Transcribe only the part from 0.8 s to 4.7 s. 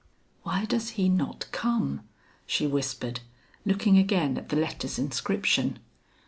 he not come?" she whispered, looking again at the